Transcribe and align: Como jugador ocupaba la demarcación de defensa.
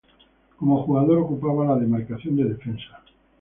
Como 0.57 0.81
jugador 0.81 1.19
ocupaba 1.19 1.63
la 1.63 1.75
demarcación 1.75 2.35
de 2.35 2.45
defensa. 2.45 3.03